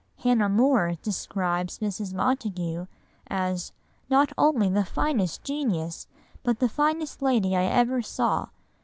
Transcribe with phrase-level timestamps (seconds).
[0.23, 2.11] Hannah More describes Mrs.
[2.11, 2.87] Montagu
[3.27, 3.71] as
[4.09, 6.07] "not only the finest genius,
[6.41, 8.47] but the finest lady I ever saw